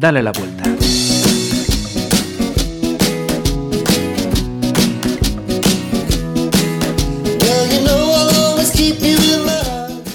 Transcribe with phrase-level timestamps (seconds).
[0.00, 0.64] Dale la vuelta.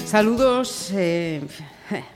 [0.06, 0.90] Saludos.
[0.92, 1.40] eh,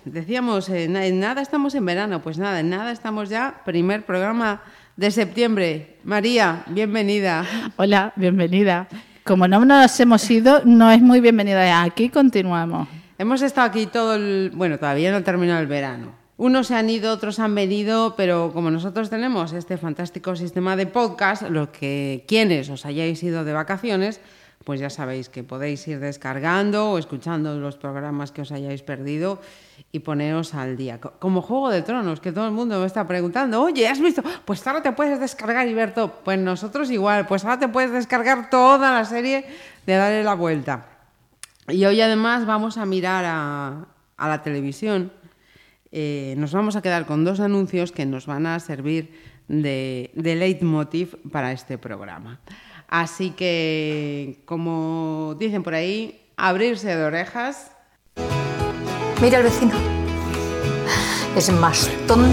[0.05, 2.21] decíamos, eh, en nada estamos en verano.
[2.23, 3.63] Pues nada, en nada estamos ya.
[3.65, 4.63] Primer programa
[4.97, 5.99] de septiembre.
[6.03, 7.47] María, bienvenida.
[7.77, 8.89] Hola, bienvenida.
[9.23, 11.85] Como no nos hemos ido, no es muy bienvenida.
[11.85, 12.89] Aquí continuamos.
[13.17, 14.51] Hemos estado aquí todo el...
[14.57, 16.20] Bueno, todavía no ha terminado el verano.
[16.41, 20.87] Unos se han ido, otros han venido, pero como nosotros tenemos este fantástico sistema de
[20.87, 24.23] podcast, lo que quienes os hayáis ido de vacaciones,
[24.65, 29.39] pues ya sabéis que podéis ir descargando o escuchando los programas que os hayáis perdido
[29.93, 30.99] y poneros al día.
[30.99, 34.23] Co- Como Juego de Tronos, que todo el mundo me está preguntando, oye, ¿has visto?
[34.47, 36.09] Pues ahora te puedes descargar y.
[36.25, 39.45] Pues nosotros igual, pues ahora te puedes descargar toda la serie
[39.85, 40.87] de Darle la Vuelta.
[41.69, 45.13] Y hoy además vamos a mirar a la televisión.
[45.93, 49.13] Eh, nos vamos a quedar con dos anuncios que nos van a servir
[49.49, 52.41] de, de leitmotiv para este programa.
[52.89, 57.73] Así que, como dicen por ahí, abrirse de orejas.
[59.23, 59.73] Mira al vecino.
[61.37, 62.29] Es más tonto.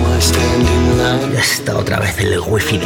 [1.31, 2.79] Ya está otra vez el wifi.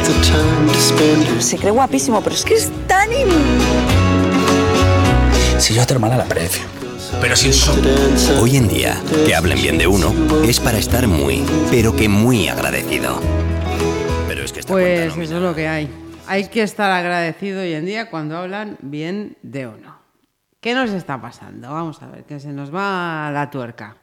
[1.38, 3.10] Se cree guapísimo, pero es que es tan...
[3.12, 3.28] in-
[5.58, 6.62] Si yo a tu hermana la aprecio.
[7.22, 7.72] Pero si eso...
[8.40, 12.48] Hoy en día, que hablen bien de uno es para estar muy, pero que muy
[12.48, 13.20] agradecido.
[14.26, 15.88] Pero es que esta Pues cuenta eso es lo que hay.
[16.26, 20.00] Hay que estar agradecido hoy en día cuando hablan bien de uno.
[20.60, 21.70] ¿Qué nos está pasando?
[21.72, 23.96] Vamos a ver, que se nos va la tuerca.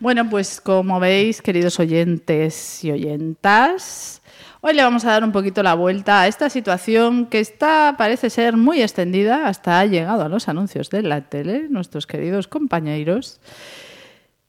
[0.00, 4.22] Bueno, pues como veis, queridos oyentes y oyentas,
[4.60, 8.30] hoy le vamos a dar un poquito la vuelta a esta situación que está, parece
[8.30, 13.40] ser muy extendida, hasta ha llegado a los anuncios de la tele, nuestros queridos compañeros,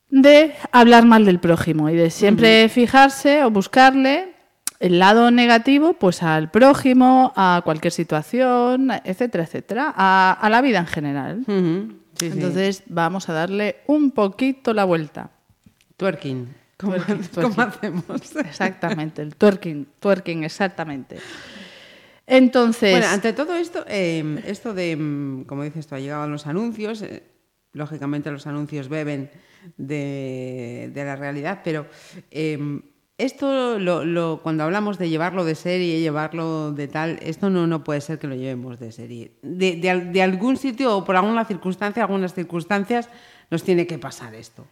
[0.09, 4.33] de hablar mal del prójimo y de siempre fijarse o buscarle
[4.79, 10.79] el lado negativo pues al prójimo, a cualquier situación, etcétera, etcétera, a, a la vida
[10.79, 11.43] en general.
[12.15, 12.25] Sí.
[12.25, 15.31] Entonces vamos a darle un poquito la vuelta.
[15.97, 16.58] Twerking.
[16.79, 17.61] ¿Cómo, Twerking, cómo twerking.
[17.63, 18.35] hacemos?
[18.37, 21.17] Exactamente, el twerking, twerking, exactamente.
[22.25, 26.27] Entonces, Bueno, ante todo esto, eh, esto de, mm, como dices tú, ha llegado a
[26.27, 27.23] los anuncios, eh,
[27.73, 29.29] lógicamente los anuncios beben
[29.77, 31.87] de, de la realidad, pero
[32.31, 32.81] eh,
[33.17, 37.83] esto, lo, lo- cuando hablamos de llevarlo de serie, llevarlo de tal, esto no, no
[37.83, 39.31] puede ser que lo llevemos de serie.
[39.41, 43.09] De, de algún sitio o por alguna circunstancia, algunas circunstancias,
[43.51, 44.65] nos tiene que pasar esto.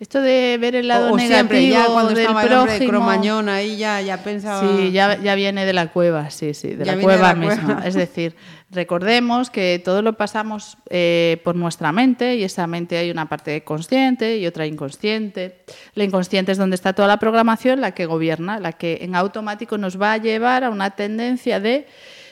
[0.00, 2.72] Esto de ver el lado o, o negativo siempre, ya cuando del estaba el hombre
[2.72, 4.76] de prójimo, Cromañón ahí ya, ya pensaba...
[4.76, 7.28] Sí, ya, ya viene de la cueva, sí, sí, de Ya la viene de cueva
[7.28, 7.64] la misma.
[7.64, 7.86] cueva.
[7.86, 8.34] Es decir,
[8.70, 13.62] recordemos que todo lo pasamos eh, por nuestra mente y esa mente hay una parte
[13.62, 15.64] consciente y otra inconsciente.
[15.94, 19.78] La inconsciente es donde está toda la programación, la que gobierna, la que en automático
[19.78, 21.86] nos va a llevar a una tendencia de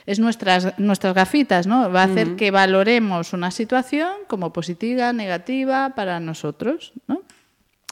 [0.05, 1.91] es nuestras, nuestras gafitas, ¿no?
[1.91, 7.22] Va a hacer que valoremos una situación como positiva, negativa para nosotros, ¿no?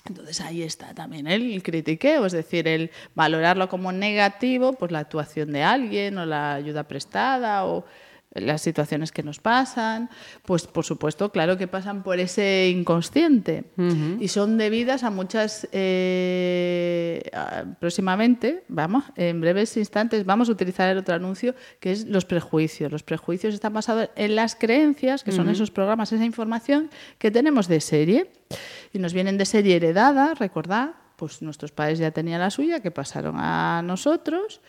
[0.07, 5.53] Entonces ahí está también el critiqueo, es decir, el valorarlo como negativo, pues la actuación
[5.53, 7.85] de alguien o la ayuda prestada o
[8.33, 10.09] las situaciones que nos pasan,
[10.45, 13.65] pues por supuesto, claro que pasan por ese inconsciente
[14.21, 17.29] y son debidas a muchas, eh,
[17.81, 22.93] próximamente, vamos, en breves instantes vamos a utilizar el otro anuncio que es los prejuicios.
[22.93, 27.67] Los prejuicios están basados en las creencias, que son esos programas, esa información que tenemos
[27.67, 28.31] de serie
[28.93, 32.91] y nos vienen de serie heredada, recordad, pues nuestros padres ya tenían la suya, que
[32.91, 34.61] pasaron a nosotros,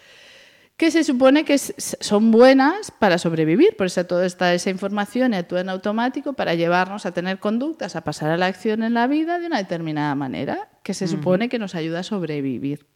[0.78, 5.62] que se supone que son buenas para sobrevivir, por eso toda esta, esa información actúa
[5.62, 9.40] en automático para llevarnos a tener conductas, a pasar a la acción en la vida
[9.40, 12.88] de una determinada manera, que se supone que nos ayuda a sobrevivir.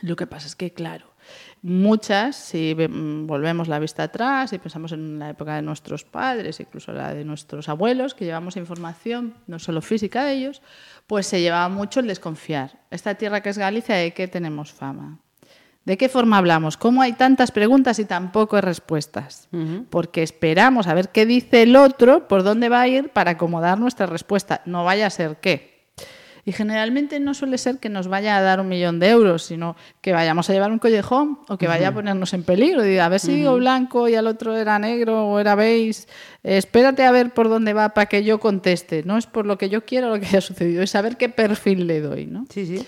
[0.00, 1.11] Lo que pasa es que, claro,
[1.62, 6.60] muchas, si ve- volvemos la vista atrás y pensamos en la época de nuestros padres,
[6.60, 10.62] incluso la de nuestros abuelos, que llevamos información no solo física de ellos,
[11.06, 12.78] pues se llevaba mucho el desconfiar.
[12.90, 15.18] Esta tierra que es Galicia, ¿de qué tenemos fama?
[15.84, 16.76] ¿De qué forma hablamos?
[16.76, 19.48] ¿Cómo hay tantas preguntas y tan pocas respuestas?
[19.90, 23.80] Porque esperamos a ver qué dice el otro, por dónde va a ir para acomodar
[23.80, 24.62] nuestra respuesta.
[24.64, 25.71] No vaya a ser qué.
[26.44, 29.76] Y generalmente no suele ser que nos vaya a dar un millón de euros, sino
[30.00, 32.84] que vayamos a llevar un collejón o que vaya a ponernos en peligro.
[32.84, 36.02] Y a ver si digo blanco y al otro era negro o era beige.
[36.42, 39.04] Eh, espérate a ver por dónde va para que yo conteste.
[39.04, 41.86] No es por lo que yo quiero lo que haya sucedido, es saber qué perfil
[41.86, 42.26] le doy.
[42.26, 42.44] ¿no?
[42.50, 42.84] Sí, sí.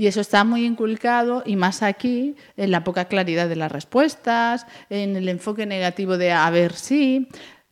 [0.00, 4.66] Y eso está muy inculcado, y más aquí, en la poca claridad de las respuestas,
[4.88, 7.28] en el enfoque negativo de a ver si.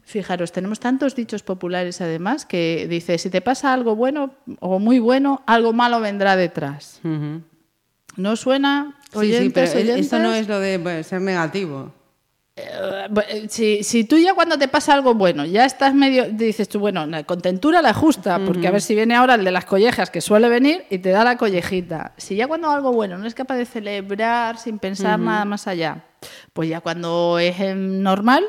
[0.08, 4.98] Fijaros, tenemos tantos dichos populares además que dice, si te pasa algo bueno o muy
[5.00, 7.02] bueno, algo malo vendrá detrás.
[8.16, 8.96] ¿No suena?
[9.02, 10.06] Sí, sí, Oyentes, pero oyentes?
[10.06, 11.92] esto no es lo de pues, ser negativo.
[12.56, 16.80] Eh, Si, si tú ya cuando te pasa algo bueno, ya estás medio, dices tú,
[16.80, 20.08] bueno, la contentura la justa, porque a ver si viene ahora el de las collejas
[20.08, 22.14] que suele venir y te da la collejita.
[22.16, 26.06] Si ya cuando algo bueno no es capaz de celebrar sin pensar nada más allá,
[26.54, 28.42] pues ya cuando es em, normal,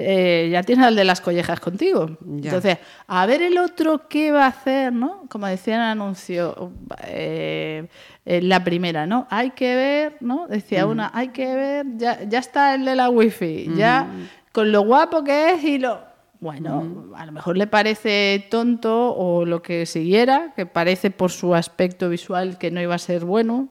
[0.00, 2.18] eh, ya tienes al de las collejas contigo.
[2.20, 2.50] Ya.
[2.50, 5.24] Entonces, a ver el otro qué va a hacer, ¿no?
[5.28, 6.72] Como decía en el anuncio,
[7.06, 7.88] eh,
[8.24, 9.26] la primera, ¿no?
[9.30, 10.46] Hay que ver, ¿no?
[10.48, 14.08] Decía una, hay que ver, ya, ya está el de la wifi, ya
[14.52, 16.08] con lo guapo que es y lo...
[16.40, 21.54] Bueno, a lo mejor le parece tonto o lo que siguiera, que parece por su
[21.54, 23.68] aspecto visual que no iba a ser bueno,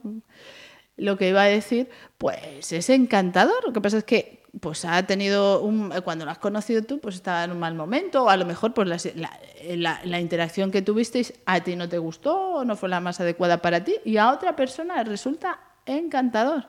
[0.96, 1.90] lo que iba a decir,
[2.20, 3.66] pues es encantador.
[3.66, 7.16] Lo que pasa es que pues ha tenido un, cuando lo has conocido tú, pues
[7.16, 11.34] estaba en un mal momento, o a lo mejor pues la, la- interacción que tuvisteis
[11.46, 14.32] a ti no te gustó o no fue la más adecuada para ti, y a
[14.32, 16.66] otra persona resulta encantador.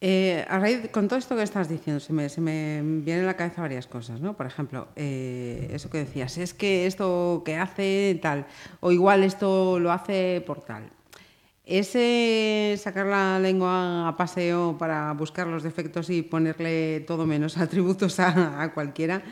[0.00, 3.62] Eh, a raíz, con todo esto que estás diciendo, se me, vienen a la cabeza
[3.62, 4.36] varias cosas, ¿no?
[4.36, 8.44] Por ejemplo, eh, eso que decías, es que esto que hace tal,
[8.80, 10.90] o igual esto lo hace por tal.
[11.66, 18.20] Ese sacar la lengua a paseo para buscar los defectos y ponerle todo menos atributos
[18.20, 19.22] a, cualquiera,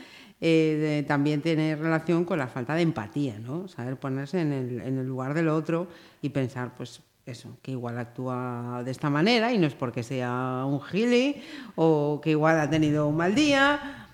[0.41, 3.67] eh, también tiene relación con la falta de empatía, ¿no?
[3.67, 5.87] Saber ponerse en el, en el lugar del otro
[6.21, 10.63] y pensar, pues eso, que igual actúa de esta manera y no es porque sea
[10.65, 11.41] un gili
[11.75, 14.07] o que igual ha tenido un mal día,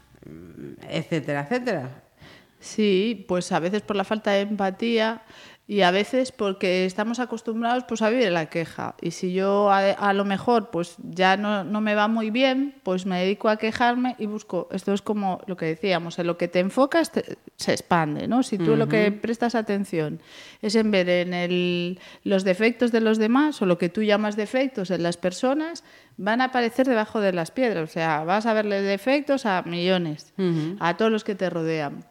[0.90, 2.04] etcétera, etcétera.
[2.60, 5.24] Sí, pues a veces por la falta de empatía
[5.72, 8.96] y a veces porque estamos acostumbrados pues a vivir en la queja.
[9.02, 12.74] Y si yo a, a lo mejor pues ya no, no me va muy bien,
[12.82, 14.68] pues me dedico a quejarme y busco.
[14.72, 18.42] Esto es como lo que decíamos, en lo que te enfocas te- se expande, ¿no?
[18.42, 20.20] Si tú lo que prestas atención
[20.64, 24.36] es en ver en el- los defectos de los demás o lo que tú llamas
[24.36, 25.84] defectos en las personas,
[26.18, 27.88] van a aparecer debajo de las piedras.
[27.88, 30.34] O sea, vas a verle defectos a millones,
[30.80, 32.04] a todos los que te rodean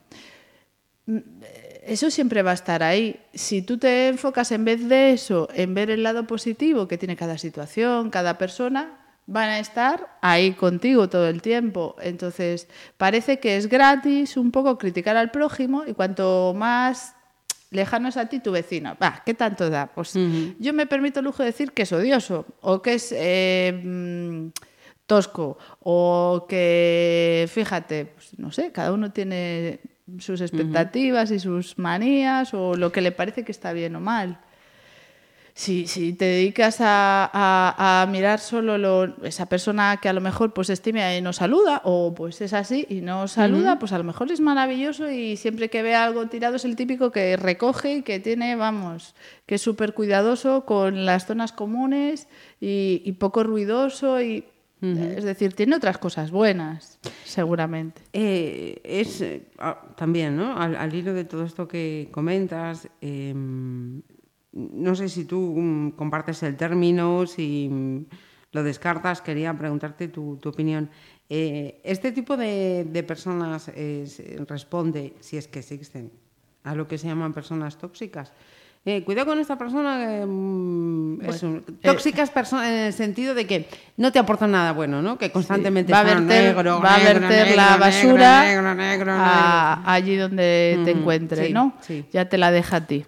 [1.89, 3.21] eso siempre va a estar ahí.
[3.35, 7.17] Si tú te enfocas en vez de eso, en ver el lado positivo que tiene
[7.17, 11.97] cada situación, cada persona, van a estar ahí contigo todo el tiempo.
[12.01, 17.15] Entonces, parece que es gratis un poco criticar al prójimo y cuanto más
[17.71, 19.89] lejano es a ti tu vecino, va, ¿qué tanto da?
[19.89, 20.15] Pues
[20.59, 24.49] yo me permito el lujo de decir que es odioso o que es eh, mm,
[25.07, 29.81] tosco o que, fíjate, pues, no sé, cada uno tiene
[30.19, 34.39] sus expectativas y sus manías o lo que le parece que está bien o mal.
[35.55, 40.21] Si, si te dedicas a, a- a mirar solo lo- esa persona que a lo
[40.21, 43.91] mejor pues es tímida y no saluda, o pues es así y no saluda, pues
[43.93, 47.37] a lo mejor es maravilloso y siempre que ve algo tirado es el típico que
[47.37, 49.17] recoge y que tiene, vamos,
[49.47, 52.29] que es súper cuidadoso con las zonas comunes
[52.61, 54.45] y, y poco ruidoso y...
[54.81, 58.03] Es decir, tiene otras cosas buenas, seguramente.
[58.13, 60.57] Eh, es eh, ah, también, ¿no?
[60.57, 63.35] Al, al hilo de todo esto que comentas, eh,
[64.53, 68.05] no sé si tú mm, compartes el término, si mm,
[68.53, 70.91] lo descartas, quería preguntarte tu, tu opinión.
[71.29, 74.07] Eh, ¿Este tipo de, de personas eh,
[74.49, 76.11] responde, si es que existen,
[76.65, 78.33] a lo que se llaman personas tóxicas?
[78.91, 83.69] Eh, cuidado con esta persona, que, mm, eso, tóxicas personas en el sentido de que
[83.99, 85.19] no te aportan nada bueno, ¿no?
[85.19, 86.25] Que constantemente va a verter,
[86.57, 88.41] negro, va a negro, verter negro, la basura
[89.11, 91.75] a- allí donde te Ujú, encuentre, sí, ¿no?
[91.83, 92.07] sí.
[92.15, 93.05] Ya te la deja a ti.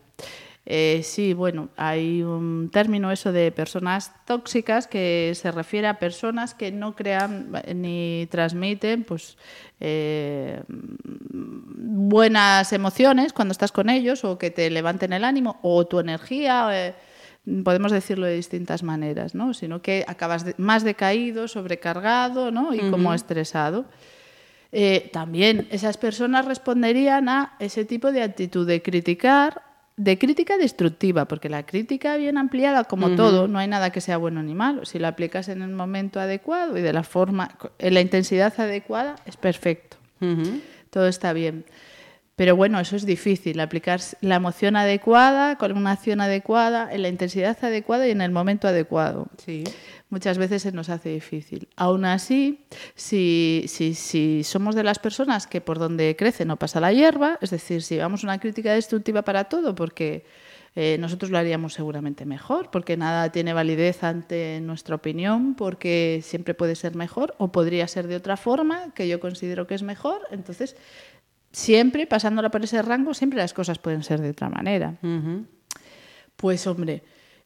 [0.66, 6.52] Eh, sí, bueno, hay un término eso de personas tóxicas que se refiere a personas
[6.54, 9.38] que no crean ni transmiten pues
[9.80, 10.60] eh,
[12.10, 16.68] buenas emociones cuando estás con ellos o que te levanten el ánimo o tu energía.
[16.72, 16.94] eh,
[17.64, 19.54] podemos decirlo de distintas maneras, ¿no?
[19.54, 22.74] Sino que acabas de- más decaído, sobrecargado, ¿no?
[22.74, 23.86] Y como estresado.
[24.72, 29.62] Eh, también esas personas responderían a ese tipo de actitud de criticar,
[29.96, 34.16] de crítica destructiva, porque la crítica bien ampliada, como todo, no hay nada que sea
[34.18, 34.84] bueno ni malo.
[34.84, 39.16] Si lo aplicas en el momento adecuado y de la forma, en la intensidad adecuada,
[39.26, 39.96] es perfecto.
[40.90, 41.64] Todo está bien.
[42.40, 47.10] Pero bueno, eso es difícil, aplicar la emoción adecuada, con una acción adecuada, en la
[47.10, 49.62] intensidad adecuada y en el momento adecuado Sí.
[50.08, 51.68] muchas veces se nos hace difícil.
[51.76, 56.80] Aún así, si, si, si somos de las personas que por donde crece no pasa
[56.80, 60.24] la hierba, es decir, si llevamos una crítica destructiva para todo, porque
[60.76, 66.54] eh, nosotros lo haríamos seguramente mejor, porque nada tiene validez ante nuestra opinión, porque siempre
[66.54, 70.22] puede ser mejor o podría ser de otra forma que yo considero que es mejor,
[70.30, 70.76] entonces
[71.52, 74.94] siempre pasándola por ese rango, siempre las cosas pueden ser de otra manera.
[76.36, 77.02] Pues hombre,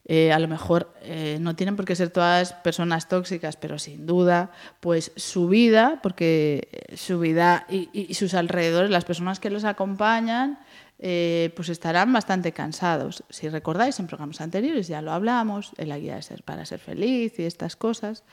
[0.07, 4.05] eh, a lo mejor eh, no tienen por qué ser todas personas tóxicas, pero sin
[4.05, 10.59] duda, pues su vida, porque su vida y, sus alrededores, las personas que los acompañan,
[10.99, 13.23] eh, pues estarán bastante cansados.
[13.31, 16.79] Si recordáis, en programas anteriores ya lo hablamos, en la guía de ser para ser
[16.79, 18.23] feliz y estas cosas.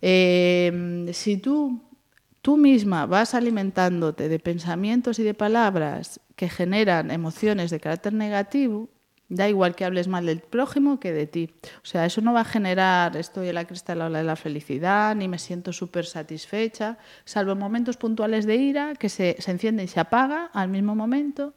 [0.00, 1.87] si tú,
[2.42, 8.88] tú misma vas alimentándote de pensamientos y de palabras que generan emociones de carácter negativo,
[9.30, 11.50] Da igual que hables mal del prójimo que de ti.
[11.82, 15.28] O sea, eso no va a generar, estoy en la cresta de la felicidad, ni
[15.28, 19.88] me siento súper satisfecha, salvo en momentos puntuales de ira, que se, se enciende y
[19.88, 21.54] se apaga al mismo momento.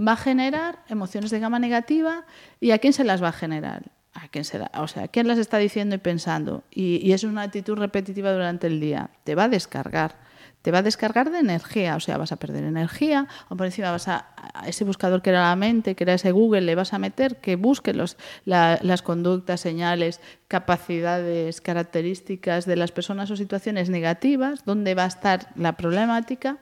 [0.00, 2.24] Va a generar emociones de gama negativa
[2.60, 3.97] y ¿a quién se las va a generar?
[4.20, 4.44] ¿A quién
[4.74, 6.64] o sea, ¿quién las está diciendo y pensando?
[6.70, 9.10] Y, y es una actitud repetitiva durante el día.
[9.24, 10.16] Te va a descargar
[10.62, 13.90] te va a descargar de energía, o sea, vas a perder energía, o por encima
[13.90, 14.26] vas a,
[14.66, 17.56] ese buscador que era la mente, que era ese Google, le vas a meter que
[17.56, 25.04] busque los, las conductas, señales, capacidades, características de las personas o situaciones negativas, dónde va
[25.04, 26.58] a estar la problemática,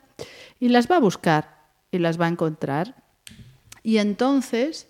[0.60, 1.56] y las va a buscar
[1.90, 2.94] y las va a encontrar.
[3.82, 4.88] Y entonces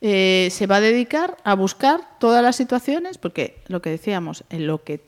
[0.00, 4.66] eh, se va a dedicar a buscar todas las situaciones, porque lo que decíamos, en
[4.66, 5.04] lo que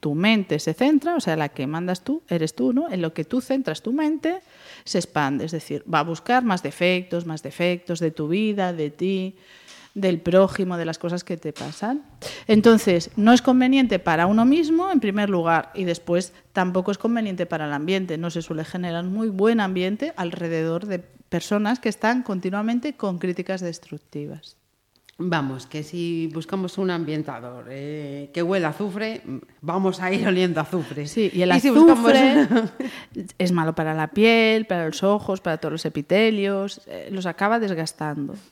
[0.00, 2.90] tu mente se centra, o sea, la que mandas tú, eres tú, ¿no?
[2.90, 4.40] En lo que tú centras tu mente,
[4.84, 8.90] se expande, es decir, va a buscar más defectos, más defectos de tu vida, de
[8.90, 9.36] ti,
[9.94, 12.02] del prójimo, de las cosas que te pasan.
[12.48, 17.46] Entonces, no es conveniente para uno mismo, en primer lugar, y después tampoco es conveniente
[17.46, 18.18] para el ambiente.
[18.18, 23.62] No se suele generar muy buen ambiente alrededor de personas que están continuamente con críticas
[23.62, 24.58] destructivas.
[25.16, 29.22] Vamos, que si buscamos un ambientador eh, que huela azufre,
[29.62, 31.06] vamos a ir oliendo azufre.
[31.06, 32.48] Sí, y el azufre
[33.38, 37.58] es malo para la piel, para los ojos, para todos los epitelios, eh, los acaba
[37.58, 38.34] desgastando.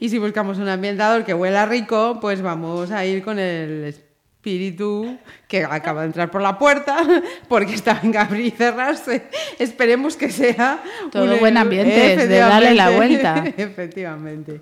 [0.00, 3.94] Y si buscamos un ambientador que huela rico, pues vamos a ir con el
[4.44, 6.98] espíritu que acaba de entrar por la puerta
[7.48, 9.30] porque estaba en abrir y cerrarse.
[9.58, 13.44] Esperemos que sea todo un buen ambiente, de darle la vuelta.
[13.56, 14.60] Efectivamente.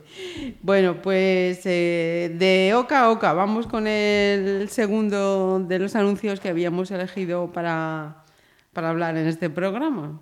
[0.62, 6.48] Bueno, pues eh, de oca a oca, vamos con el segundo de los anuncios que
[6.48, 8.24] habíamos elegido para,
[8.72, 10.20] para hablar en este programa.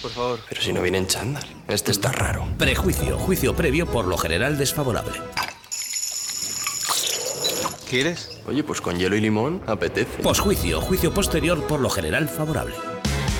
[0.00, 0.40] Por favor.
[0.48, 1.44] Pero si no viene en chándal.
[1.68, 2.48] Este está raro.
[2.56, 3.18] Prejuicio.
[3.18, 5.12] Juicio previo por lo general desfavorable.
[7.90, 8.35] ¿Quieres?
[8.48, 10.22] Oye, pues con hielo y limón apetece.
[10.22, 12.74] Posjuicio, juicio posterior por lo general favorable.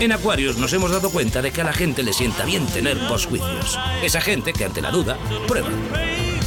[0.00, 2.98] En Aquarius nos hemos dado cuenta de que a la gente le sienta bien tener
[3.08, 3.78] posjuicios.
[4.02, 5.68] Esa gente que ante la duda prueba.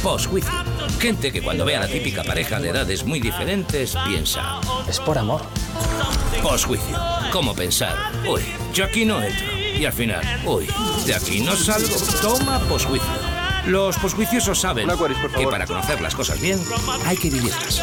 [0.02, 0.52] Posjuicio.
[1.00, 4.60] Gente que cuando ve a la típica pareja de edades muy diferentes piensa.
[4.88, 5.42] Es por amor.
[6.42, 6.98] Posjuicio.
[7.32, 7.96] ¿Cómo pensar?
[8.28, 8.42] Uy,
[8.74, 9.46] yo aquí no entro.
[9.78, 10.68] Y al final, uy,
[11.06, 11.96] de aquí no salgo.
[12.20, 13.08] Toma posjuicio.
[13.66, 14.88] Los posjuiciosos saben
[15.36, 16.58] que para conocer las cosas bien
[17.06, 17.82] hay que vivirlas.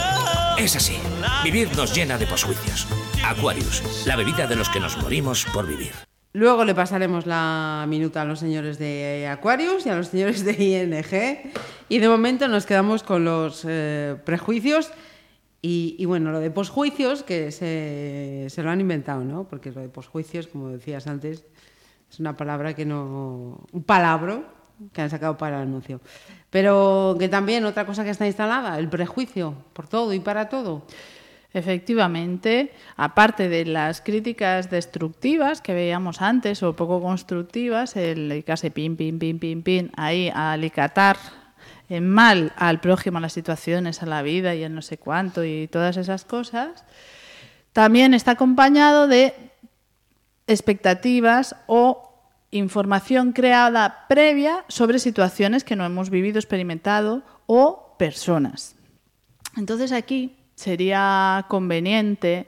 [0.59, 0.95] Es así.
[1.43, 2.87] Vivir nos llena de posjuicios.
[3.23, 5.91] Aquarius, la bebida de los que nos morimos por vivir.
[6.33, 10.53] Luego le pasaremos la minuta a los señores de Aquarius y a los señores de
[10.53, 11.53] ING.
[11.89, 14.91] Y de momento nos quedamos con los eh, prejuicios.
[15.61, 19.47] Y, bueno, lo de posjuicios, que se, se, lo han inventado, ¿no?
[19.49, 21.43] Porque lo de posjuicios, como decías antes,
[22.09, 23.67] es una palabra que no.
[23.71, 24.56] un palabro
[24.93, 26.01] que han sacado para el anuncio.
[26.49, 30.85] Pero que también otra cosa que está instalada, el prejuicio por todo y para todo.
[31.53, 38.95] Efectivamente, aparte de las críticas destructivas que veíamos antes o poco constructivas, el casi pin,
[38.95, 41.17] pin, pin, pin, pin, ahí a alicatar
[41.89, 45.43] en mal al prójimo, a las situaciones, a la vida y el no sé cuánto
[45.43, 46.83] y todas esas cosas,
[47.71, 49.33] también está acompañado de
[50.47, 52.06] expectativas o
[52.51, 58.75] información creada previa sobre situaciones que no hemos vivido, experimentado o personas.
[59.57, 62.47] Entonces aquí sería conveniente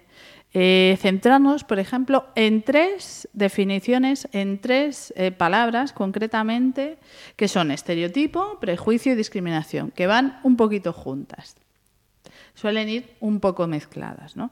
[0.51, 6.98] eh, centrarnos, por ejemplo, en tres definiciones, en tres eh, palabras concretamente,
[7.36, 11.56] que son estereotipo, prejuicio y discriminación, que van un poquito juntas.
[12.56, 14.36] Suelen ir un poco mezcladas.
[14.36, 14.51] ¿no?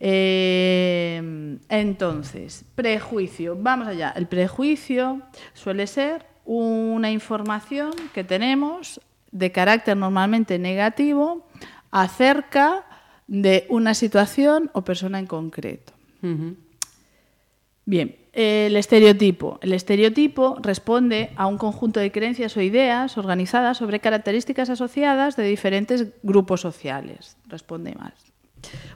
[0.00, 3.56] Eh, entonces, prejuicio.
[3.58, 4.12] Vamos allá.
[4.16, 5.22] El prejuicio
[5.54, 9.00] suele ser una información que tenemos
[9.30, 11.46] de carácter normalmente negativo
[11.90, 12.86] acerca
[13.26, 15.92] de una situación o persona en concreto.
[17.84, 19.58] Bien, el estereotipo.
[19.62, 25.44] El estereotipo responde a un conjunto de creencias o ideas organizadas sobre características asociadas de
[25.44, 27.36] diferentes grupos sociales.
[27.48, 28.27] Responde más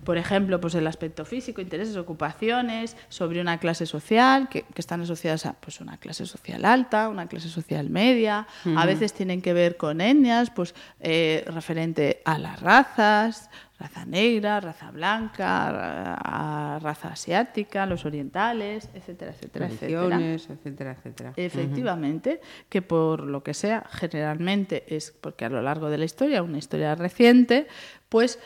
[0.04, 5.46] Por ejemplo, pues el aspecto físico, intereses, ocupaciones, sobre una clase social, que, están asociadas
[5.46, 9.76] a pues, una clase social alta, una clase social media, a veces tienen que ver
[9.76, 13.48] con etnias, pues eh, referente a las razas,
[13.82, 20.20] raza negra, raza blanca, raza asiática, los orientales, etcétera, etcétera, etcétera.
[20.34, 21.32] etcétera, etcétera.
[21.36, 26.42] Efectivamente, que por lo que sea, generalmente es porque a lo largo de la historia,
[26.42, 27.66] una historia reciente,
[28.08, 28.38] pues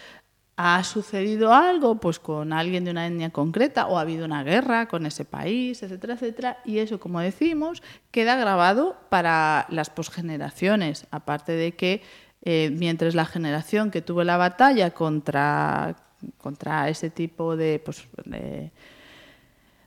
[0.56, 4.88] ha sucedido algo pues con alguien de una etnia concreta o ha habido una guerra
[4.88, 11.52] con ese país, etcétera, etcétera, y eso, como decimos, queda grabado para las posgeneraciones, aparte
[11.52, 12.02] de que
[12.42, 15.96] eh, mientras la generación que tuvo la batalla contra,
[16.38, 18.70] contra ese tipo de, pues, de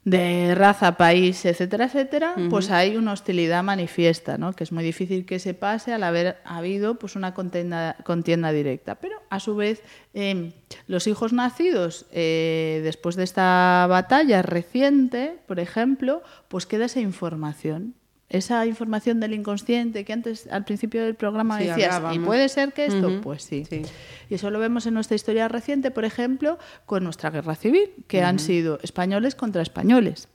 [0.05, 4.53] de raza, país, etcétera, etcétera, pues hay una hostilidad manifiesta, ¿no?
[4.53, 8.95] que es muy difícil que se pase al haber habido pues, una contienda, contienda directa.
[8.95, 10.53] Pero, a su vez, em,
[10.87, 17.95] los hijos nacidos eh, después de esta batalla reciente, por ejemplo, pues queda esa información
[18.29, 22.85] esa información del inconsciente que antes al principio del programa decías, ¿y puede ser que
[22.85, 23.21] esto?
[23.21, 23.65] Pues sí.
[24.29, 28.21] Y eso lo vemos en nuestra historia reciente, por ejemplo, con nuestra guerra civil, que
[28.21, 30.27] han sido españoles contra españoles.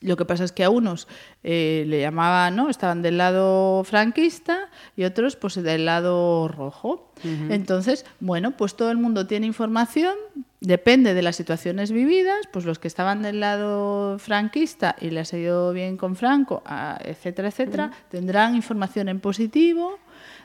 [0.00, 1.08] Lo que pasa es que a unos
[1.42, 2.68] eh, le llamaban, ¿no?
[2.68, 7.12] Estaban del lado franquista y otros pues del lado rojo.
[7.48, 10.14] Entonces, bueno, pues todo el mundo tiene información,
[10.60, 15.38] depende de las situaciones vividas, pues los que estaban del lado franquista y les ha
[15.38, 16.62] ido bien con Franco,
[17.00, 19.98] etcétera, etcétera, tendrán información en positivo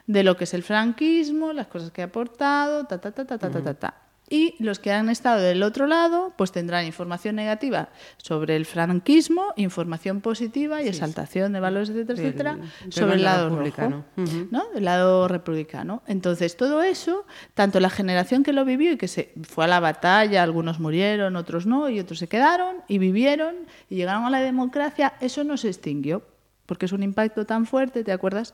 [0.07, 3.37] de lo que es el franquismo, las cosas que ha aportado, ta, ta, ta, ta,
[3.37, 3.73] ta, ta, ta.
[3.73, 8.65] ta y los que han estado del otro lado pues tendrán información negativa sobre el
[8.65, 12.57] franquismo, información positiva y exaltación de valores, etcétera, etcétera,
[12.89, 14.05] sobre el lado republicano,
[14.49, 14.69] ¿no?
[14.73, 16.01] Del lado republicano.
[16.07, 19.81] Entonces, todo eso, tanto la generación que lo vivió y que se fue a la
[19.81, 23.55] batalla, algunos murieron, otros no, y otros se quedaron y vivieron
[23.89, 26.23] y llegaron a la democracia, eso no se extinguió,
[26.65, 28.53] porque es un impacto tan fuerte, ¿te acuerdas?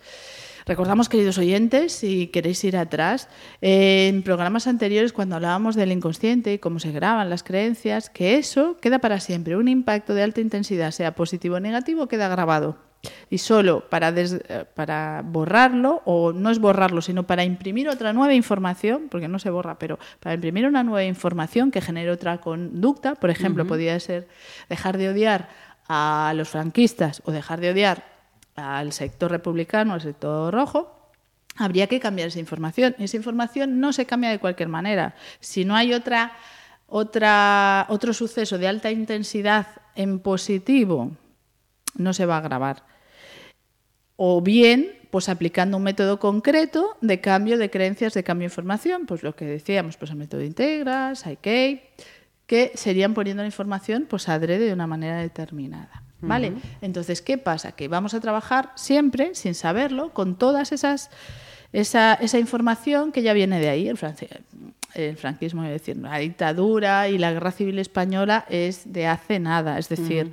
[0.66, 3.30] Recordamos, queridos oyentes, si queréis ir atrás,
[3.62, 8.78] en programas anteriores cuando hablábamos del inconsciente y cómo se graban las creencias, que eso
[8.82, 9.56] queda para siempre.
[9.56, 12.78] Un impacto de alta intensidad, sea positivo o negativo, queda grabado.
[13.30, 14.14] Y solo para,
[14.74, 19.50] para borrarlo, o no es borrarlo, sino para imprimir otra nueva información, porque no se
[19.50, 24.28] borra, pero para imprimir una nueva información que genere otra conducta, por ejemplo, podría ser
[24.68, 25.48] dejar de odiar
[25.88, 28.04] a los franquistas o dejar de odiar
[28.56, 31.12] al sector republicano, al sector rojo,
[31.56, 32.96] habría que cambiar esa información.
[33.00, 35.16] Esa información no se cambia de cualquier manera.
[35.40, 36.34] Si no hay otra,
[36.88, 41.12] otra, otro suceso de alta intensidad en positivo,
[41.96, 42.84] no se va a grabar.
[44.16, 49.06] O bien, pues aplicando un método concreto de cambio de creencias, de cambio de información,
[49.06, 51.92] pues lo que decíamos, pues el método Integra, Psyche,
[52.48, 56.04] que serían poniendo la información pues adrede de una manera determinada.
[56.20, 56.54] ¿Vale?
[56.82, 57.74] Entonces, ¿qué pasa?
[57.74, 61.12] Que vamos a trabajar siempre, sin saberlo, con todas esas
[61.74, 64.00] esa, esa información que ya viene de ahí, el,
[64.96, 69.78] el franquismo, es decir, la dictadura y la guerra civil española es de hace nada,
[69.78, 70.32] es decir,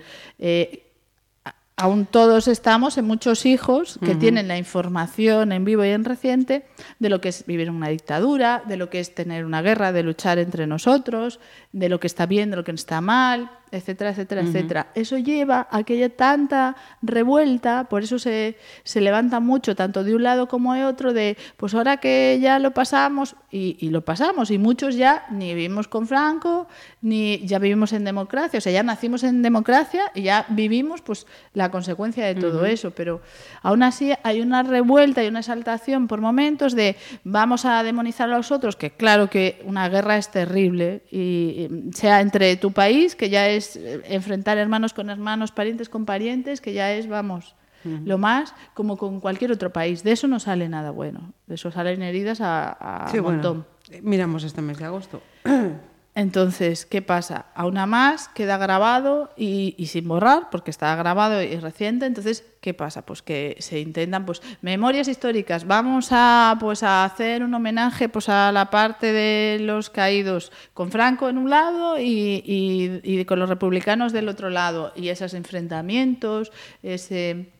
[1.76, 6.66] aún todos estamos en muchos hijos que tienen la información en vivo y en reciente
[7.00, 9.92] de lo que es vivir en una dictadura, de lo que es tener una guerra,
[9.92, 11.40] de luchar entre nosotros,
[11.72, 14.86] de lo que está bien, de lo que está mal, etcétera, etcétera, etcétera.
[14.94, 20.14] Eso lleva a que haya tanta revuelta, por eso se, se, levanta mucho, tanto de
[20.14, 24.04] un lado como de otro, de pues ahora que ya lo pasamos, y, y, lo
[24.04, 26.66] pasamos, y muchos ya ni vivimos con Franco,
[27.02, 31.26] ni ya vivimos en democracia, o sea, ya nacimos en democracia y ya vivimos pues
[31.52, 33.20] la consecuencia de todo eso, pero
[33.62, 38.36] aún así hay una revuelta y una exaltación por momentos de vamos a demonizar a
[38.36, 43.30] los otros, que claro que una guerra es terrible, y sea entre tu país, que
[43.30, 48.16] ya es eh, enfrentar hermanos con hermanos, parientes con parientes, que ya es, vamos, lo
[48.16, 50.02] más como con cualquier otro país.
[50.02, 51.32] De eso no sale nada bueno.
[51.46, 53.66] De eso salen heridas a, montón.
[53.90, 55.20] Eh, miramos este mes de agosto.
[56.16, 57.46] Entonces, ¿qué pasa?
[57.56, 62.06] A una más queda grabado y, sin borrar, porque está grabado y reciente.
[62.06, 63.04] Entonces, ¿qué pasa?
[63.04, 65.66] Pues que se intentan, pues, memorias históricas.
[65.66, 70.92] Vamos a, pues, a hacer un homenaje, pues, a la parte de los caídos con
[70.92, 74.92] Franco en un lado y, con los republicanos del otro lado.
[74.94, 77.50] Y esos enfrentamientos, ese...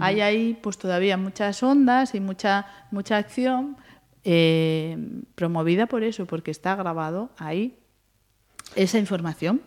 [0.00, 3.78] Hay ahí, pues, todavía muchas ondas y mucha, mucha acción
[4.22, 4.98] eh,
[5.34, 7.78] promovida por eso, porque está grabado ahí
[8.74, 9.60] esa información.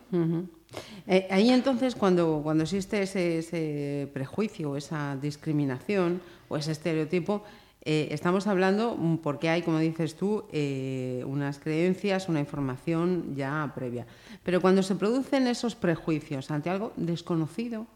[1.08, 7.44] Eh, ahí entonces, cuando, cuando existe ese, prejuicio, esa discriminación o ese estereotipo,
[7.84, 13.72] Eh, estamos hablando mm, porque hay, como dices tú, eh, unas creencias, una información ya
[13.74, 14.06] previa.
[14.44, 17.88] Pero cuando se producen esos prejuicios ante algo desconocido.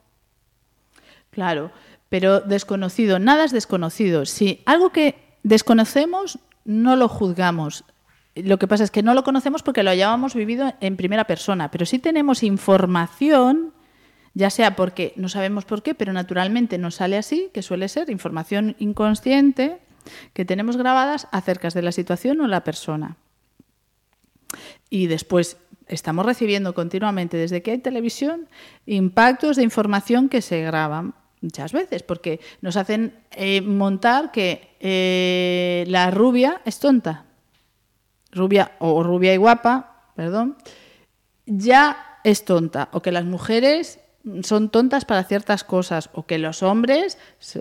[1.30, 1.70] Claro,
[2.10, 4.26] pero desconocido, nada es desconocido.
[4.26, 5.14] Si algo que
[5.44, 7.84] desconocemos, no lo juzgamos.
[8.36, 11.72] Lo que pasa es que no lo conocemos porque lo hayamos vivido en primera persona,
[11.72, 13.74] pero sí tenemos información
[14.36, 18.10] ya sea porque no sabemos por qué, pero naturalmente nos sale así, que suele ser
[18.10, 19.80] información inconsciente
[20.34, 23.16] que tenemos grabadas acerca de la situación o la persona.
[24.90, 28.50] Y después estamos recibiendo continuamente, desde que hay televisión,
[28.86, 35.86] impactos de información que se graban muchas veces, porque nos hacen eh, montar que eh,
[35.88, 37.25] la rubia es tonta,
[38.36, 40.58] rubia o rubia y guapa, perdón,
[41.46, 44.00] ya es tonta, o que las mujeres
[44.42, 47.18] son tontas para ciertas cosas o que los hombres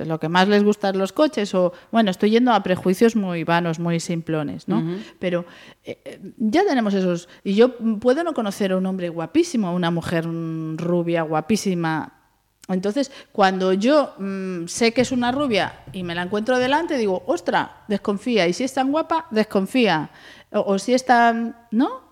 [0.06, 3.78] lo que más les gustan los coches o bueno estoy yendo a prejuicios muy vanos
[3.78, 4.82] muy simplones no
[5.18, 5.44] pero
[5.84, 9.72] eh, eh, ya tenemos esos y yo puedo no conocer a un hombre guapísimo a
[9.72, 12.23] una mujer rubia guapísima
[12.68, 17.22] entonces cuando yo mm, sé que es una rubia y me la encuentro delante digo
[17.26, 20.10] ostra desconfía y si es tan guapa desconfía
[20.52, 22.04] o, o si es tan no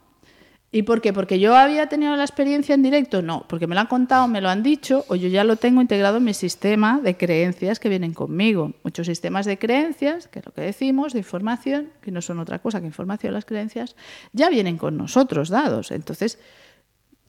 [0.74, 1.12] ¿Y por qué?
[1.12, 3.20] ¿Porque yo había tenido la experiencia en directo?
[3.20, 5.82] No, porque me lo han contado, me lo han dicho, o yo ya lo tengo
[5.82, 8.72] integrado en mi sistema de creencias que vienen conmigo.
[8.82, 12.60] Muchos sistemas de creencias, que es lo que decimos, de información, que no son otra
[12.60, 13.96] cosa que información, las creencias,
[14.32, 15.90] ya vienen con nosotros dados.
[15.90, 16.38] Entonces,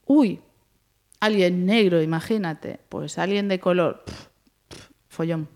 [0.05, 0.39] uy,
[1.25, 4.03] alguien negro, imagínate, pues alguien de color,
[5.07, 5.47] follón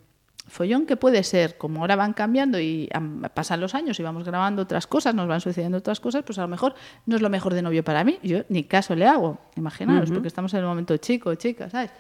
[0.48, 2.90] follón que puede ser, como ahora van cambiando y
[3.34, 6.42] pasan los años y vamos grabando otras cosas, nos van sucediendo otras cosas, pues a
[6.42, 6.74] lo mejor
[7.06, 8.18] no es lo mejor de novio para mí.
[8.24, 11.92] Yo ni caso le hago, imaginaros, porque estamos en el momento chico, chica, ¿sabes?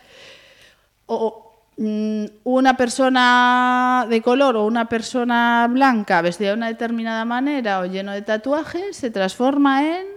[1.07, 7.79] O mm, una persona de color o una persona blanca vestida de una determinada manera
[7.79, 10.16] o lleno de tatuajes se transforma en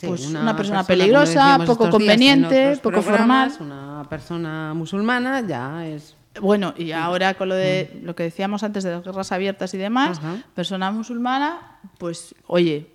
[0.00, 3.52] pues una, persona, peligrosa, poco conveniente, poco formal.
[3.60, 8.04] Una persona musulmana ya es bueno, y ahora con lo de mm.
[8.04, 10.20] lo que decíamos antes de las guerras abiertas y demás,
[10.54, 12.88] persona musulmana, pues oye,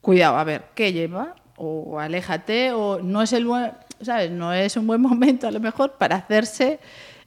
[0.00, 1.36] cuidado, a ver, ¿qué lleva?
[1.56, 4.30] O aléjate, o no es el buen, ¿sabes?
[4.30, 6.80] No es un buen momento a lo mejor para hacerse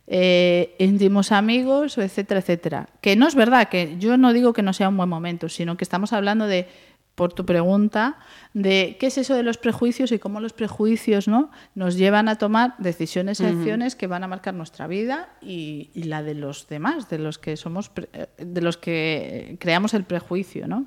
[0.06, 2.90] eh, íntimos amigos, etcétera, etcétera.
[3.02, 5.78] Que no es verdad, que yo no digo que no sea un buen momento, sino
[5.78, 6.68] que estamos hablando de
[7.16, 8.18] por tu pregunta
[8.54, 11.52] de qué es eso de los prejuicios y cómo los prejuicios ¿no?
[11.76, 16.24] nos llevan a tomar decisiones y acciones que van a marcar nuestra vida y, la
[16.24, 17.92] de los demás, de los que somos
[18.38, 20.86] de los que creamos el prejuicio, ¿no?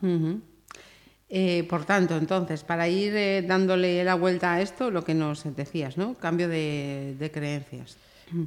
[1.29, 5.43] Eh, por tanto, entonces, para ir eh, dándole la vuelta a esto, lo que nos
[5.57, 6.15] decías, ¿no?
[6.15, 7.97] Cambio de, de creencias.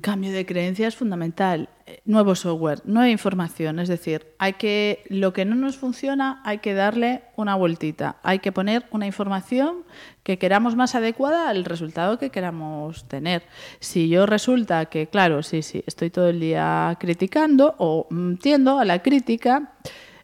[0.01, 1.69] Cambio de creencias fundamental.
[1.85, 3.79] Eh, nuevo software, nueva información.
[3.79, 8.17] Es decir, hay que lo que no nos funciona, hay que darle una vueltita.
[8.21, 9.85] Hay que poner una información
[10.23, 13.43] que queramos más adecuada al resultado que queramos tener.
[13.79, 18.79] Si yo resulta que, claro, sí, sí, estoy todo el día criticando o mm, tiendo
[18.79, 19.75] a la crítica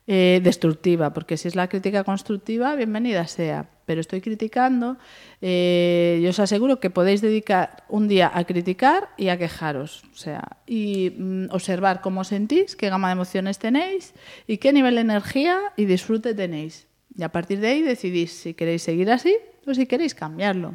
[0.06, 4.98] eh, destructiva, porque si es la crítica constructiva, bienvenida sea pero estoy criticando,
[5.41, 10.17] eh, yo os aseguro que podéis dedicar un día a criticar y a quejaros, o
[10.17, 14.13] sea, y mm, observar cómo sentís, qué gama de emociones tenéis
[14.48, 16.88] y qué nivel de energía y disfrute tenéis.
[17.15, 20.74] Y a partir de ahí decidís si queréis seguir así o si queréis cambiarlo.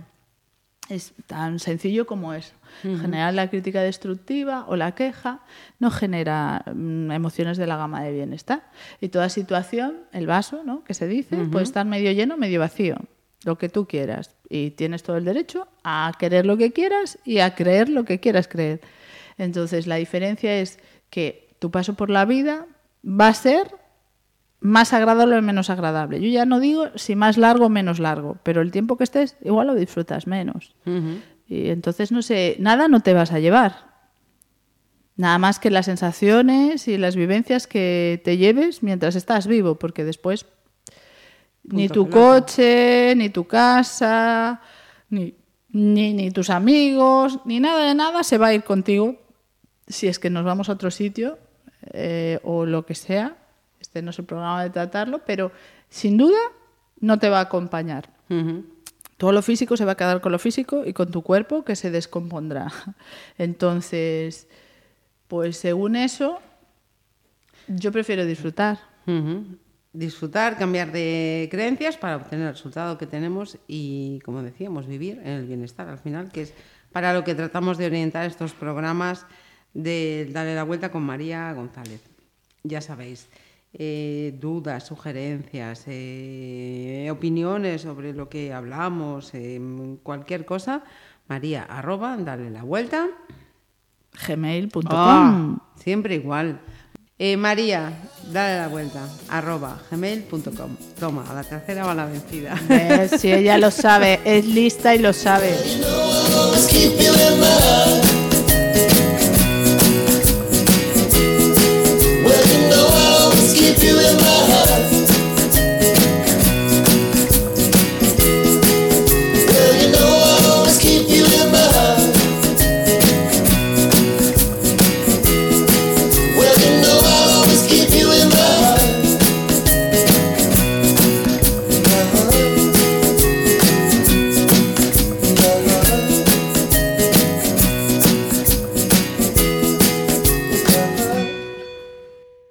[0.90, 2.52] Es tan sencillo como eso.
[2.82, 5.40] Generar la crítica destructiva o la queja
[5.78, 8.68] no genera mm, emociones de la gama de bienestar.
[9.00, 10.82] Y toda situación, el vaso, ¿no?
[10.82, 12.96] que se dice, puede estar medio lleno, medio vacío,
[13.44, 14.34] lo que tú quieras.
[14.48, 18.18] Y tienes todo el derecho a querer lo que quieras y a creer lo que
[18.18, 18.80] quieras creer.
[19.38, 22.66] Entonces, la diferencia es que tu paso por la vida
[23.04, 23.79] va a ser
[24.60, 26.20] más agradable o menos agradable.
[26.20, 29.36] Yo ya no digo si más largo o menos largo, pero el tiempo que estés
[29.42, 30.74] igual lo disfrutas menos.
[31.46, 33.90] Y entonces no sé, nada no te vas a llevar.
[35.16, 40.04] Nada más que las sensaciones y las vivencias que te lleves mientras estás vivo, porque
[40.04, 40.46] después
[41.64, 44.60] ni tu coche, ni tu casa,
[45.08, 45.34] ni,
[45.68, 49.20] ni, tus amigos, ni nada de nada se va a ir contigo
[49.86, 51.38] si es que nos vamos a otro sitio
[51.92, 53.39] eh, o lo que sea
[53.80, 55.52] este no es el programa de tratarlo, pero
[55.88, 56.38] sin duda
[57.00, 58.10] no te va a acompañar.
[59.16, 61.76] Todo lo físico se va a quedar con lo físico y con tu cuerpo que
[61.76, 62.72] se descompondrá.
[63.38, 64.48] Entonces,
[65.28, 66.38] pues según eso,
[67.68, 68.78] yo prefiero disfrutar.
[69.92, 75.32] Disfrutar, cambiar de creencias para obtener el resultado que tenemos y, como decíamos, vivir en
[75.32, 76.54] el bienestar al final, que es
[76.92, 79.26] para lo que tratamos de orientar estos programas
[79.74, 82.02] de Dale la Vuelta con María González.
[82.62, 83.28] Ya sabéis,
[83.72, 89.60] eh, dudas, sugerencias, eh, opiniones sobre lo que hablamos, eh,
[90.02, 90.82] cualquier cosa,
[91.28, 93.08] María, arroba, dale la vuelta.
[94.26, 94.84] gmail.com.
[94.90, 96.60] Ah, siempre igual.
[97.18, 97.92] Eh, María,
[98.32, 100.76] dale la vuelta, arroba gmail.com.
[100.98, 102.56] Toma, a la tercera va la vencida.
[103.18, 105.54] Si ella lo sabe, es lista y lo sabe.